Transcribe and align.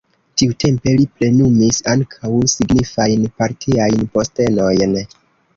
Tiutempe 0.41 0.93
li 1.01 1.03
plenumis 1.19 1.79
ankaŭ 1.93 2.31
signifajn 2.55 3.29
partiajn 3.43 4.11
postenojn. 4.17 4.99